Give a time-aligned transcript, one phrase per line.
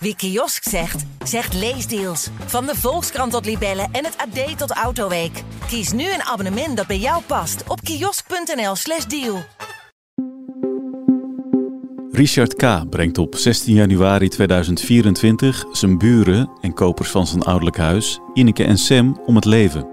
[0.00, 2.28] Wie kiosk zegt, zegt leesdeals.
[2.46, 5.42] Van de Volkskrant tot Libellen en het AD tot Autoweek.
[5.66, 9.42] Kies nu een abonnement dat bij jou past op kiosk.nl/slash deal.
[12.10, 12.90] Richard K.
[12.90, 18.78] brengt op 16 januari 2024 zijn buren en kopers van zijn ouderlijk huis, Ineke en
[18.78, 19.88] Sam, om het leven.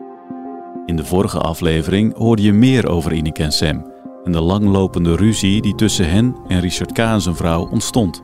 [0.86, 3.94] In de vorige aflevering hoorde je meer over Ineke en Sam
[4.24, 6.98] en de langlopende ruzie die tussen hen en Richard K.
[6.98, 8.22] en zijn vrouw ontstond.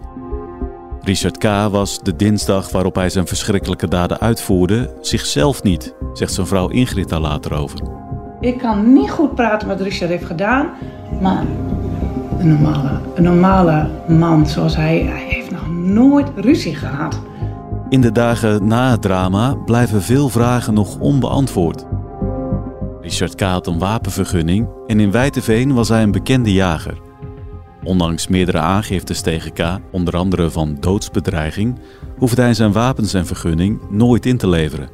[1.03, 1.43] Richard K.
[1.71, 7.09] was de dinsdag waarop hij zijn verschrikkelijke daden uitvoerde zichzelf niet, zegt zijn vrouw Ingrid
[7.09, 7.79] daar later over.
[8.39, 10.69] Ik kan niet goed praten wat Richard heeft gedaan,
[11.21, 11.45] maar
[12.39, 17.21] een normale, een normale man zoals hij, hij heeft nog nooit ruzie gehad.
[17.89, 21.85] In de dagen na het drama blijven veel vragen nog onbeantwoord.
[23.01, 23.41] Richard K.
[23.41, 27.10] had een wapenvergunning en in Wijteveen was hij een bekende jager.
[27.83, 31.79] Ondanks meerdere aangiftes tegen K, onder andere van doodsbedreiging,
[32.17, 34.89] hoefde hij zijn wapens en vergunning nooit in te leveren.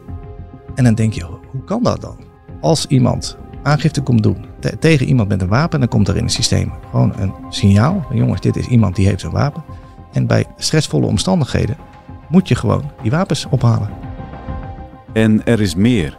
[0.76, 2.18] En dan denk je, hoe kan dat dan?
[2.62, 6.24] Als iemand aangifte komt doen te- tegen iemand met een wapen, dan komt er in
[6.24, 8.06] het systeem gewoon een signaal.
[8.14, 9.64] Jongens, dit is iemand die heeft een wapen.
[10.12, 11.78] En bij stressvolle omstandigheden
[12.30, 13.90] moet je gewoon die wapens ophalen.
[15.14, 16.18] En er is meer.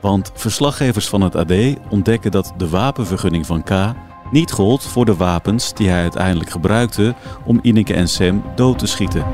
[0.00, 1.52] Want verslaggevers van het AD
[1.88, 3.70] ontdekken dat de wapenvergunning van K
[4.34, 8.86] niet gold voor de wapens die hij uiteindelijk gebruikte om Ineke en Sam dood te
[8.86, 9.24] schieten.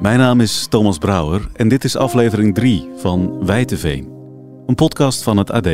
[0.00, 4.08] Mijn naam is Thomas Brouwer en dit is aflevering 3 van Wijteveen,
[4.66, 5.68] een podcast van het AD.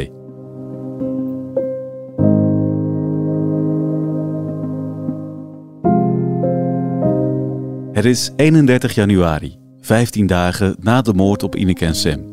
[7.92, 12.30] Het is 31 januari, 15 dagen na de moord op Ineke en Sam.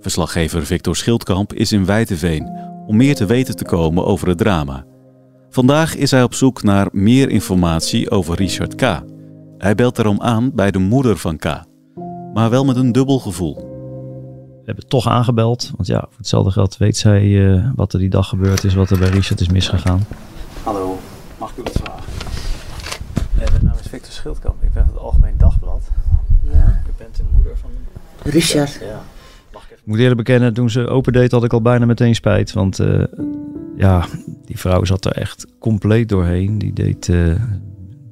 [0.00, 4.84] Verslaggever Victor Schildkamp is in Wijteveen om meer te weten te komen over het drama.
[5.50, 9.02] Vandaag is hij op zoek naar meer informatie over Richard K.
[9.58, 11.44] Hij belt daarom aan bij de moeder van K.
[12.34, 13.54] Maar wel met een dubbel gevoel.
[13.54, 15.70] We hebben toch aangebeld.
[15.76, 18.90] Want ja, voor hetzelfde geld weet zij eh, wat er die dag gebeurd is, wat
[18.90, 20.06] er bij Richard is misgegaan.
[20.62, 20.98] Hallo,
[21.38, 22.12] mag ik u wat vragen?
[23.38, 25.82] Eh, mijn naam is Victor Schildkamp, ik ben van het Algemeen Dagblad.
[26.52, 27.70] Ja, U bent de moeder van...
[28.22, 28.78] Richard.
[28.80, 29.02] Ja.
[29.50, 32.52] Ik moet eerlijk bekennen, toen ze opendeed had ik al bijna meteen spijt.
[32.52, 33.04] Want eh,
[33.76, 34.06] ja,
[34.44, 36.58] die vrouw zat er echt compleet doorheen.
[36.58, 37.34] Die deed, eh,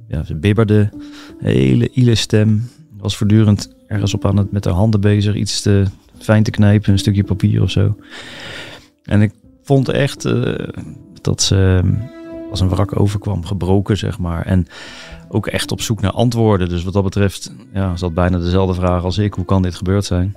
[0.08, 0.90] ja, ze bibberde,
[1.38, 2.70] hele ile stem.
[2.98, 5.84] Was voortdurend ergens op aan het met haar handen bezig, iets te
[6.18, 7.96] fijn te knijpen, een stukje papier of zo.
[9.02, 9.32] En ik
[9.62, 10.68] vond echt eh,
[11.20, 14.46] dat ze eh, als een wrak overkwam, gebroken zeg maar.
[14.46, 14.66] En
[15.28, 16.68] ook echt op zoek naar antwoorden.
[16.68, 19.34] Dus wat dat betreft, ja, ze had bijna dezelfde vraag als ik.
[19.34, 20.36] Hoe kan dit gebeurd zijn?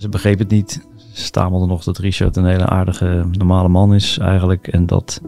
[0.00, 0.86] Ze begreep het niet.
[1.12, 4.68] Ze stamelde nog dat Richard een hele aardige, normale man is eigenlijk.
[4.68, 5.20] En dat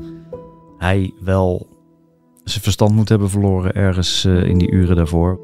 [0.79, 1.67] hij wel
[2.45, 5.41] zijn verstand moet hebben verloren ergens eh, in die uren daarvoor.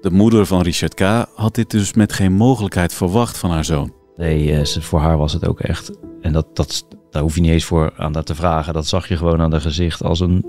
[0.00, 1.26] De moeder van Richard K.
[1.34, 3.92] had dit dus met geen mogelijkheid verwacht van haar zoon.
[4.16, 5.92] Nee, eh, voor haar was het ook echt.
[6.20, 8.74] En dat, dat, daar hoef je niet eens voor aan dat te vragen.
[8.74, 10.44] Dat zag je gewoon aan haar gezicht als een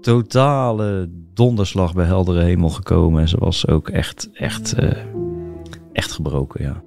[0.00, 3.20] totale donderslag bij heldere hemel gekomen.
[3.20, 4.90] En ze was ook echt, echt, eh,
[5.94, 6.82] echt gebroken, ja.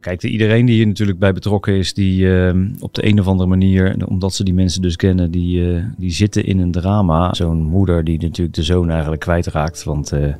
[0.00, 3.26] Kijk, de- iedereen die hier natuurlijk bij betrokken is, die eh, op de een of
[3.26, 7.34] andere manier, omdat ze die mensen dus kennen, die, eh, die zitten in een drama.
[7.34, 10.34] Zo'n moeder die natuurlijk de zoon eigenlijk kwijtraakt, want eh,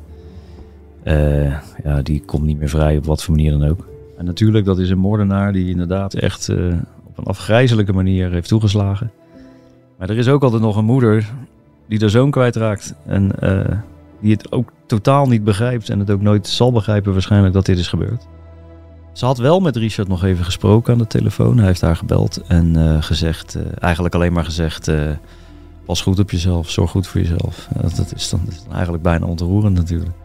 [1.03, 3.87] eh, ja, die komt niet meer vrij op wat voor manier dan ook.
[4.17, 6.49] En natuurlijk, dat is een moordenaar die inderdaad echt
[7.05, 9.11] op een afgrijzelijke manier heeft toegeslagen.
[9.97, 11.31] Maar er is ook altijd nog een moeder
[11.87, 12.95] die de zoon kwijtraakt.
[13.05, 13.31] En
[14.21, 15.89] die het ook totaal niet begrijpt.
[15.89, 18.27] En het ook nooit zal begrijpen waarschijnlijk dat dit is gebeurd.
[19.13, 21.57] Ze had wel met Richard nog even gesproken aan de telefoon.
[21.57, 24.87] Hij heeft haar gebeld en eh, gezegd, eh, eigenlijk alleen maar gezegd...
[24.87, 25.09] eh,
[25.85, 27.67] pas goed op jezelf, zorg goed voor jezelf.
[27.81, 30.15] Dat, is dan, dat is dan eigenlijk bijna ontroerend natuurlijk.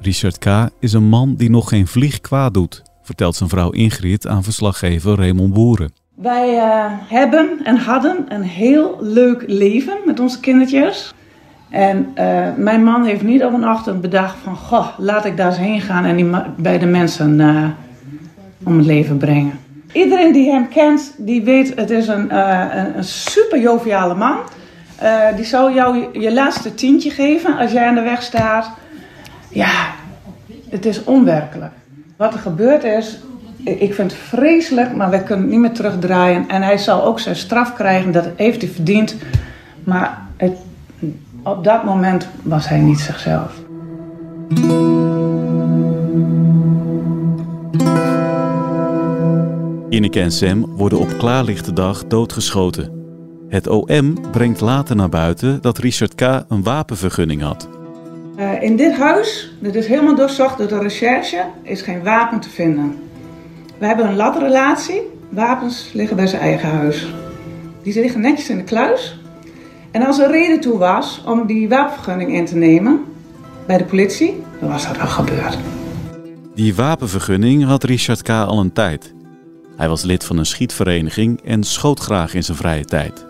[0.00, 0.68] Richard K.
[0.78, 5.16] is een man die nog geen vlieg kwaad doet, vertelt zijn vrouw Ingrid aan verslaggever
[5.16, 5.92] Raymond Boeren.
[6.14, 11.14] Wij eh, hebben en hadden een heel leuk leven met onze kindertjes.
[11.76, 14.56] En eh, mijn man heeft niet op een ochtend bedacht van...
[14.56, 17.64] Goh, laat ik daar eens heen gaan en die bij de mensen eh,
[18.64, 19.58] om het leven brengen.
[19.92, 22.64] Iedereen die hem kent, die weet het is een, eh,
[22.96, 24.36] een, super joviale man.
[25.36, 28.70] Die zou jou je, laatste tientje geven als jij aan de weg staat.
[29.48, 29.86] Ja,
[30.68, 31.72] het is onwerkelijk.
[32.16, 33.20] Wat er gebeurd is,
[33.64, 36.48] ik ik vind het vreselijk, maar we kunnen het niet meer terugdraaien.
[36.48, 39.16] En hij zal ook zijn straf krijgen, dat heeft hij verdiend.
[39.84, 40.52] Maar het,
[41.46, 43.64] op dat moment was hij niet zichzelf.
[49.88, 52.92] Ineke en Sam worden op klaarlichte dag doodgeschoten.
[53.48, 56.44] Het OM brengt later naar buiten dat Richard K.
[56.48, 57.68] een wapenvergunning had.
[58.38, 62.50] Uh, in dit huis, dit is helemaal doorzocht door de recherche, is geen wapen te
[62.50, 62.94] vinden.
[63.78, 65.02] We hebben een latrelatie.
[65.28, 67.06] Wapens liggen bij zijn eigen huis.
[67.82, 69.18] Die liggen netjes in de kluis.
[69.96, 73.04] En als er reden toe was om die wapenvergunning in te nemen
[73.66, 75.58] bij de politie, dan was dat wel gebeurd.
[76.54, 78.28] Die wapenvergunning had Richard K.
[78.28, 79.14] al een tijd.
[79.76, 83.26] Hij was lid van een schietvereniging en schoot graag in zijn vrije tijd.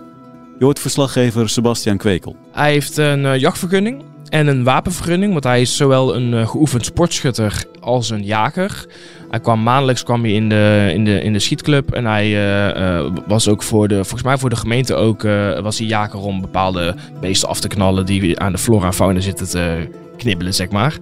[0.58, 2.36] Je hoort verslaggever Sebastian Kwekel.
[2.52, 6.84] Hij heeft een uh, jachtvergunning en een wapenvergunning, want hij is zowel een uh, geoefend
[6.84, 8.86] sportschutter als een jager.
[9.30, 13.10] Hij kwam maandelijks kwam hij in de, in de, in de schietclub en hij uh,
[13.26, 15.22] was ook voor de, volgens mij voor de gemeente ook,
[15.62, 19.20] was hij jager om bepaalde beesten af te knallen die aan de flora en fauna
[19.20, 20.98] zitten te knibbelen, zeg maar.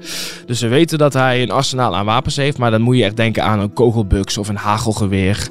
[0.46, 3.16] Dus we weten dat hij een arsenaal aan wapens heeft, maar dan moet je echt
[3.16, 5.48] denken aan een kogelbuks of een hagelgeweer.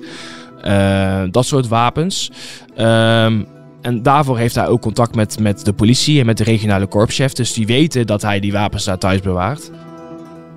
[1.31, 2.31] dat soort wapens.
[2.77, 3.47] Um,
[3.83, 7.33] en daarvoor heeft hij ook contact met, met de politie en met de regionale korpschef.
[7.33, 9.71] Dus die weten dat hij die wapens daar thuis bewaart.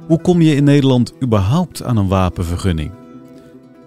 [0.06, 2.90] Hoe kom je in Nederland überhaupt aan een wapenvergunning?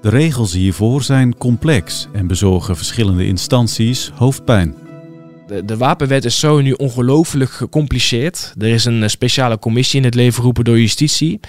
[0.02, 4.76] De regels hiervoor zijn complex en bezorgen verschillende instanties hoofdpijn.
[5.48, 8.54] De, de, wapenwet is zo nu ongelooflijk gecompliceerd.
[8.58, 11.40] Er is een eh, speciale commissie in het leven geroepen door justitie.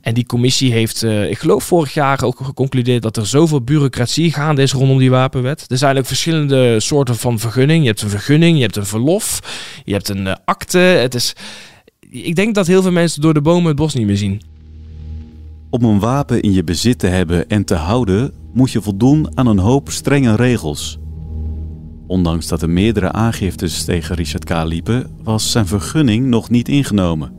[0.00, 4.32] En die commissie heeft, uh, ik geloof vorig jaar ook geconcludeerd dat er zoveel bureaucratie
[4.32, 5.64] gaande is rondom die wapenwet.
[5.68, 7.82] Er zijn ook verschillende soorten van vergunning.
[7.82, 9.40] Je hebt een vergunning, je hebt een verlof,
[9.84, 10.78] je hebt een uh, akte.
[10.78, 11.34] Het is,
[12.10, 14.40] ik denk dat heel veel mensen door de bomen het bos niet meer zien.
[15.70, 19.46] Om een wapen in je bezit te hebben en te houden, moet je voldoen aan
[19.46, 20.98] een hoop strenge regels.
[22.06, 24.64] Ondanks dat er meerdere aangiftes tegen Richard K.
[24.64, 27.32] liepen, was zijn vergunning nog niet ingenomen.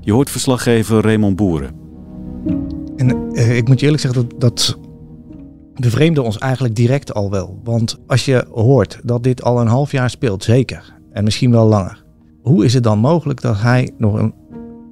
[0.00, 1.74] Je hoort verslaggever Raymond Boeren.
[2.96, 4.78] En eh, ik moet je eerlijk zeggen dat, dat
[5.74, 7.60] bevreemde ons eigenlijk direct al wel.
[7.64, 11.66] Want als je hoort dat dit al een half jaar speelt, zeker, en misschien wel
[11.66, 12.06] langer.
[12.42, 14.34] Hoe is het dan mogelijk dat hij nog een,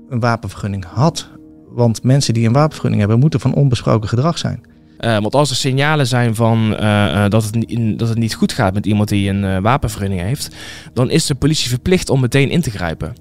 [0.09, 1.29] een wapenvergunning had?
[1.71, 4.61] Want mensen die een wapenvergunning hebben, moeten van onbesproken gedrag zijn.
[5.01, 7.67] Uh, want als er signalen zijn van uh, dat, het,
[7.99, 10.55] dat het niet goed gaat met iemand die een wapenvergunning heeft,
[10.93, 13.13] dan is de politie verplicht om meteen in te grijpen.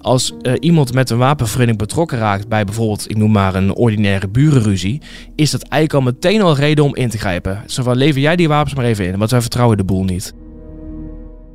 [0.00, 5.00] Als iemand met een wapenvergunning betrokken raakt bij bijvoorbeeld, ik noem maar een ordinaire burenruzie,
[5.34, 7.62] is dat eigenlijk al meteen al reden om in te grijpen.
[7.66, 10.34] Zo van, lever jij die wapens maar even in, want wij vertrouwen de boel niet.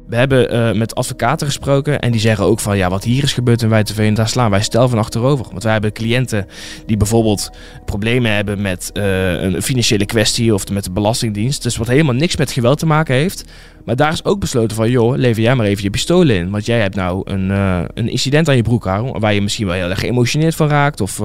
[0.07, 3.33] We hebben uh, met advocaten gesproken en die zeggen ook van ja, wat hier is
[3.33, 5.45] gebeurd in Wijteveen, daar slaan wij stel van achterover.
[5.49, 6.47] Want wij hebben cliënten
[6.85, 7.49] die bijvoorbeeld
[7.85, 11.63] problemen hebben met uh, een financiële kwestie of met de Belastingdienst.
[11.63, 13.43] Dus wat helemaal niks met geweld te maken heeft.
[13.85, 16.49] Maar daar is ook besloten van joh, lever jij maar even je pistolen in.
[16.49, 19.65] Want jij hebt nou een, uh, een incident aan je broek hangen waar je misschien
[19.65, 21.21] wel heel erg geëmotioneerd van raakt of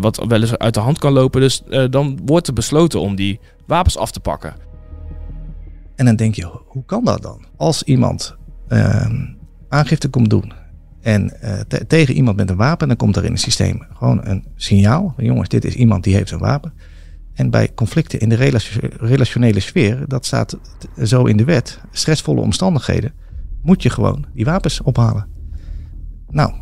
[0.00, 1.40] wat wel eens uit de hand kan lopen.
[1.40, 4.71] Dus dan wordt er besloten om die wapens af te pakken.
[6.02, 7.44] En dan denk je, hoe kan dat dan?
[7.56, 8.36] Als iemand
[8.68, 9.06] uh,
[9.68, 10.52] aangifte komt doen
[11.00, 11.32] en
[11.68, 15.14] te tegen iemand met een wapen, dan komt er in het systeem gewoon een signaal.
[15.16, 16.72] Jongens, dit is iemand die heeft een wapen.
[17.34, 18.34] En bij conflicten in de
[19.00, 20.58] relationele sfeer, dat staat
[21.02, 23.12] zo in de wet, stressvolle omstandigheden,
[23.62, 25.26] moet je gewoon die wapens ophalen.
[26.28, 26.52] Nou,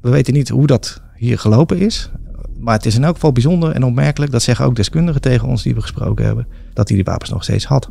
[0.00, 2.10] we weten niet hoe dat hier gelopen is.
[2.58, 5.62] Maar het is in elk geval bijzonder en opmerkelijk, dat zeggen ook deskundigen tegen ons
[5.62, 7.90] die we gesproken hebben, dat hij die wapens nog steeds had.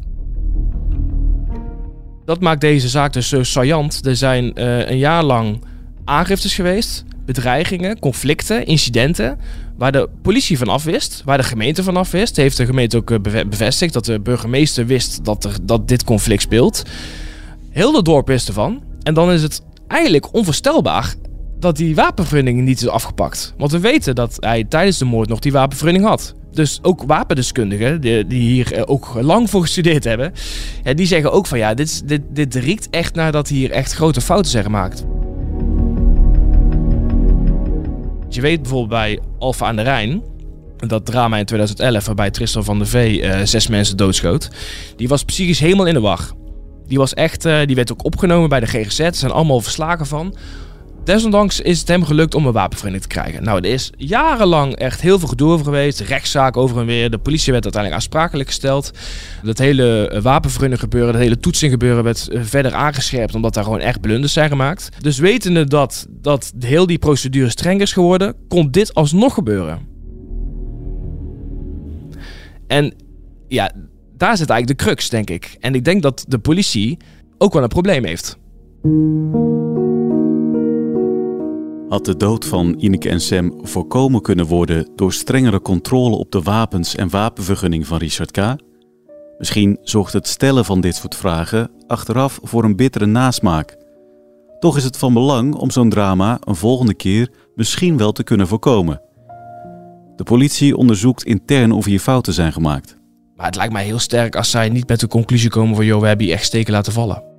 [2.26, 4.06] Dat maakt deze zaak dus zo saillant.
[4.06, 5.64] Er zijn uh, een jaar lang
[6.06, 9.40] aangiftes geweest, bedreigingen, conflicten, incidenten.
[9.78, 12.36] Waar de politie van afwist, waar de gemeente van afwist.
[12.36, 16.42] Heeft de gemeente ook eh, bevestigd dat de burgemeester wist dat, er, dat dit conflict
[16.42, 16.84] speelt.
[17.70, 18.84] Heel de dorp wist ervan.
[19.04, 21.14] En dan is het eigenlijk onvoorstelbaar
[21.60, 23.54] dat die wapenvergunning niet is afgepakt.
[23.58, 26.36] Want we weten dat hij tijdens de moord nog die wapenvergunning had.
[26.52, 30.34] Dus ook wapendeskundigen, die, die hier eh, ook lang voor gestudeerd hebben,
[30.84, 33.94] ja, die zeggen ook van ja, dit, dit, dit riekt echt naar dat hier echt
[33.94, 35.06] grote fouten zijn gemaakt.
[38.30, 40.24] Je weet bijvoorbeeld bij Alfa aan de Rijn,
[40.78, 44.50] dat drama in 2011 waarbij Tristan van der Vee uh, zes mensen doodschoot,
[44.96, 46.32] die was psychisch helemaal in de war.
[46.88, 50.06] Die was echt, uh, die werd ook opgenomen bij de GGZ, er zijn allemaal verslagen
[50.06, 50.36] van.
[51.04, 53.44] Desondanks is het hem gelukt om een wapenvergunning te krijgen.
[53.44, 56.00] Nou, er is jarenlang echt heel veel gedoe over geweest.
[56.00, 57.10] Rechtszaak over en weer.
[57.10, 58.92] De politie werd uiteindelijk aansprakelijk gesteld.
[59.44, 63.36] Dat hele eh, wapenvergunning gebeuren, dat hele toetsing gebeuren werd eh, verder aangescherpt.
[63.36, 64.90] Omdat daar gewoon echt blunders zijn gemaakt.
[65.00, 69.80] Dus wetende dat, dat heel die procedure streng is geworden, kon dit alsnog gebeuren.
[72.68, 72.94] En
[73.48, 73.72] ja,
[74.18, 75.56] daar zit eigenlijk de crux, denk ik.
[75.60, 76.98] En ik denk dat de politie
[77.38, 78.38] ook wel een probleem heeft.
[81.92, 86.42] Had de dood van Ineke en Sam voorkomen kunnen worden door strengere controle op de
[86.42, 88.56] wapens en wapenvergunning van Richard K?
[89.38, 93.78] Misschien zorgt het stellen van dit soort vragen achteraf voor een bittere nasmaak.
[94.60, 98.48] Toch is het van belang om zo'n drama een volgende keer misschien wel te kunnen
[98.48, 99.02] voorkomen.
[100.16, 102.98] De politie onderzoekt intern of hier fouten zijn gemaakt.
[103.36, 105.86] Maar het lijkt mij heel sterk als zij niet met de conclusie komen van...
[105.86, 107.31] joh, we hebben hier echt steken laten vallen.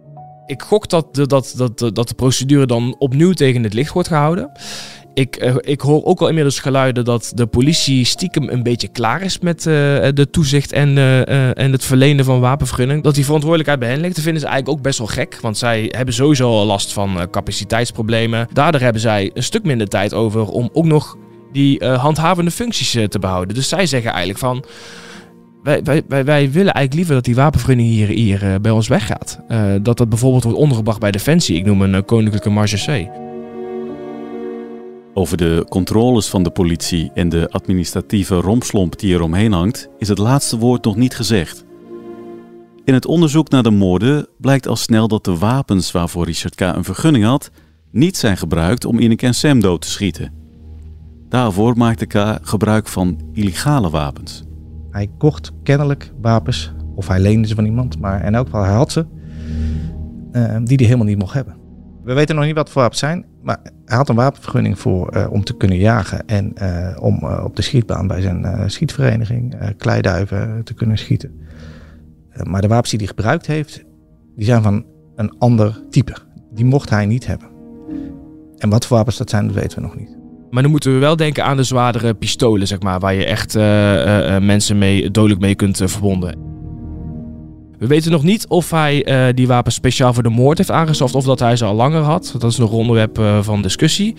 [0.47, 4.09] Ik gok dat de, dat, dat, dat de procedure dan opnieuw tegen het licht wordt
[4.09, 4.51] gehouden.
[5.15, 9.23] Ik, eh, ik hoor ook al inmiddels geluiden dat de politie stiekem een beetje klaar
[9.23, 9.75] is met uh,
[10.15, 13.03] de toezicht en, uh, en het verlenen van wapenvergunning.
[13.03, 15.39] Dat die verantwoordelijkheid bij hen ligt, dat vinden ze eigenlijk ook best wel gek.
[15.41, 18.49] Want zij hebben sowieso al last van capaciteitsproblemen.
[18.53, 21.17] Daardoor hebben zij een stuk minder tijd over om ook nog
[21.53, 23.55] die handhavende functies te behouden.
[23.55, 24.65] Dus zij zeggen eigenlijk van.
[25.63, 29.41] Wij, wij, wij, willen eigenlijk liever dat die wapenvergunning hier, hier bij ons weggaat.
[29.83, 31.57] dat dat bijvoorbeeld wordt ondergebracht bij Defensie.
[31.57, 33.21] Ik noem een koninklijke marge C.
[35.15, 40.09] Over de controles van de politie en de administratieve rompslomp die er omheen hangt, is
[40.09, 41.65] het laatste woord nog niet gezegd.
[42.85, 46.61] In het onderzoek naar de moorden blijkt al snel dat de wapens waarvoor Richard K.
[46.61, 47.51] een vergunning had,
[47.91, 50.33] niet zijn gebruikt om Ineke en Sam dood te schieten.
[51.29, 52.39] Daarvoor maakte K.
[52.43, 54.45] gebruik van illegale wapens.
[54.93, 58.75] Hij kocht kennelijk wapens, of hij leende ze van iemand, maar in elk geval hij
[58.75, 59.07] had ze,
[60.33, 61.57] uh, die hij helemaal niet mocht hebben.
[62.05, 65.27] We weten nog niet wat voor wapens zijn, maar hij had een wapenvergunning voor uh,
[65.31, 70.75] om te kunnen jagen en uh, om op de schietbaan bij zijn schietvereniging kleiduiven te
[70.75, 71.41] kunnen schieten.
[72.43, 73.85] maar de wapens die hij gebruikt heeft,
[74.37, 74.85] die zijn van
[75.17, 76.15] een ander type.
[76.51, 77.49] Die mocht hij niet hebben.
[78.59, 80.22] En wat voor wapens dat zijn, dat weten we nog niet.
[80.53, 83.55] Maar dan moeten we wel denken aan de zwaardere pistolen, zeg maar, waar je echt
[84.45, 86.51] mensen mee, dodelijk mee kunt verbonden.
[87.83, 91.15] We weten nog niet of hij uh, die wapens speciaal voor de moord heeft aangeschaft
[91.15, 92.35] of dat hij ze al langer had.
[92.39, 94.17] Dat is nog een onderwerp uh, van discussie.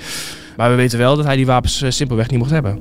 [0.57, 2.79] Maar we weten wel dat hij die wapens uh, simpelweg niet mocht hebben.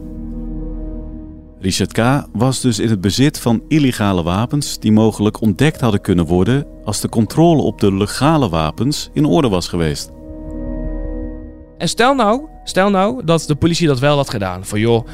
[1.61, 2.27] Richard K.
[2.33, 7.01] was dus in het bezit van illegale wapens die mogelijk ontdekt hadden kunnen worden als
[7.01, 10.11] de controle op de legale wapens in orde was geweest.
[11.79, 14.65] En stel nou, stel nou dat de politie dat wel had gedaan.
[14.65, 15.07] Van joh,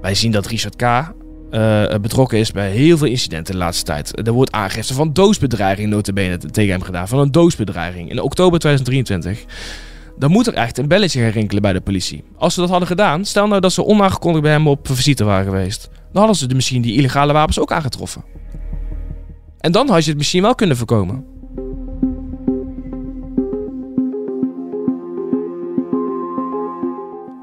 [0.00, 4.26] wij zien dat Richard K uh, betrokken is bij heel veel incidenten de laatste tijd.
[4.26, 7.08] Er wordt aangifte van doosbedreiging notabene tegen hem gedaan.
[7.08, 9.44] Van een doosbedreiging in oktober 2023.
[10.18, 12.24] Dan moet er echt een belletje gaan rinkelen bij de politie.
[12.36, 15.44] Als ze dat hadden gedaan, stel nou dat ze onaangekondigd bij hem op visite waren
[15.44, 15.88] geweest.
[16.12, 18.24] Dan hadden ze misschien die illegale wapens ook aangetroffen.
[19.58, 21.24] En dan had je het misschien wel kunnen voorkomen.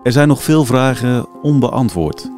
[0.05, 2.31] Er zijn nog veel vragen onbeantwoord.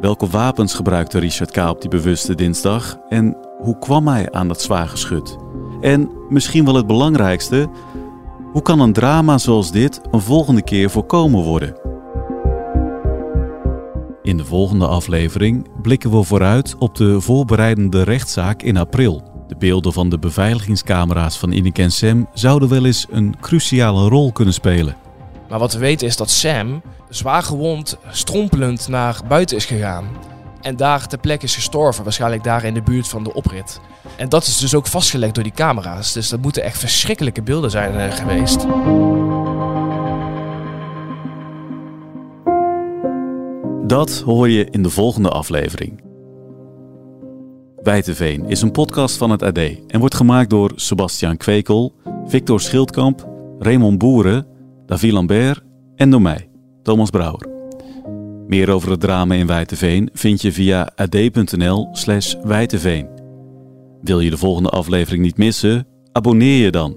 [0.00, 1.56] Welke wapens gebruikte Richard K.
[1.56, 5.36] op die bewuste dinsdag en hoe kwam hij aan dat zwaar geschut?
[5.80, 7.68] En misschien wel het belangrijkste,
[8.52, 11.76] hoe kan een drama zoals dit een volgende keer voorkomen worden?
[14.22, 19.22] In de volgende aflevering blikken we vooruit op de voorbereidende rechtszaak in april.
[19.48, 24.32] De beelden van de beveiligingscamera's van Ineke en Sam zouden wel eens een cruciale rol
[24.32, 24.96] kunnen spelen.
[25.50, 30.08] Maar wat we weten is dat Sam zwaar gewond, strompelend naar buiten is gegaan.
[30.60, 33.80] En daar ter plekke is gestorven, waarschijnlijk daar in de buurt van de oprit.
[34.16, 36.12] En dat is dus ook vastgelegd door die camera's.
[36.12, 38.66] Dus dat moeten echt verschrikkelijke beelden zijn uh, geweest.
[43.88, 46.02] Dat hoor je in de volgende aflevering.
[47.82, 51.94] Wijteveen is een podcast van het AD en wordt gemaakt door Sebastian Kwekel,
[52.26, 53.28] Victor Schildkamp,
[53.58, 54.46] Raymond Boeren,
[54.90, 55.60] David Lambert
[55.96, 56.50] en door mij.
[56.82, 57.48] Thomas Brouwer.
[58.46, 63.08] Meer over het drama in Wijteveen vind je via ad.nl slash Wijteveen.
[64.02, 65.86] Wil je de volgende aflevering niet missen?
[66.12, 66.96] Abonneer je dan.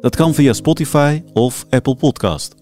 [0.00, 2.61] Dat kan via Spotify of Apple Podcast.